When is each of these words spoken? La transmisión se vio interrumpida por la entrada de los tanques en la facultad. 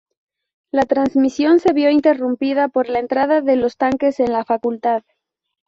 La 0.71 0.85
transmisión 0.87 1.59
se 1.59 1.73
vio 1.73 1.91
interrumpida 1.91 2.69
por 2.69 2.89
la 2.89 2.97
entrada 2.97 3.41
de 3.41 3.55
los 3.55 3.77
tanques 3.77 4.19
en 4.19 4.31
la 4.33 4.43
facultad. 4.43 5.03